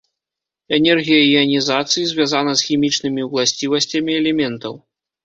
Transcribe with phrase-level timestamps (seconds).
[0.77, 4.73] Энергія іанізацыі звязана з хімічнымі ўласцівасцямі элементаў.